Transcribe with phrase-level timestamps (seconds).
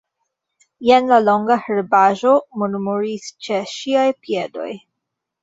[0.87, 4.69] Jen la longa herbaĵo murmuris ĉe ŝiaj piedoj.